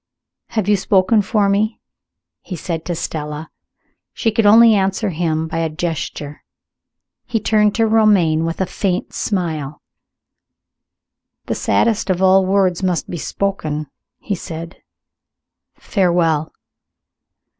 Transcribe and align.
"Have 0.57 0.67
you 0.67 0.75
spoken 0.77 1.21
for 1.21 1.47
me?" 1.47 1.79
he 2.41 2.55
said 2.55 2.85
to 2.85 2.95
Stella. 2.95 3.51
She 4.13 4.31
could 4.31 4.47
only 4.47 4.73
answer 4.73 5.11
him 5.11 5.47
by 5.47 5.59
a 5.59 5.69
gesture. 5.69 6.43
He 7.27 7.39
turned 7.39 7.75
to 7.75 7.85
Romayne 7.85 8.43
with 8.43 8.59
a 8.61 8.65
faint 8.65 9.13
smile. 9.13 9.79
"The 11.45 11.53
saddest 11.53 12.09
of 12.09 12.19
all 12.19 12.47
words 12.47 12.81
must 12.81 13.11
be 13.11 13.17
spoken," 13.19 13.91
he 14.17 14.33
said. 14.33 14.81
"Farewell!" 15.75 16.51